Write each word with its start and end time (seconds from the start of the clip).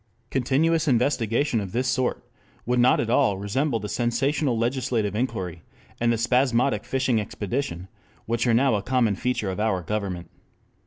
Continuous 0.31 0.87
investigation 0.87 1.59
of 1.61 1.73
this 1.73 1.87
sort 1.87 2.25
would 2.65 2.79
not 2.79 2.99
at 2.99 3.11
all 3.11 3.37
resemble 3.37 3.79
the 3.79 3.87
sensational 3.87 4.57
legislative 4.57 5.15
inquiry 5.15 5.61
and 5.99 6.11
the 6.11 6.17
spasmodic 6.17 6.85
fishing 6.85 7.21
expedition 7.21 7.87
which 8.25 8.47
are 8.47 8.53
now 8.55 8.73
a 8.73 8.81
common 8.81 9.13
feature 9.13 9.51
of 9.51 9.59
our 9.59 9.83
government. 9.83 10.31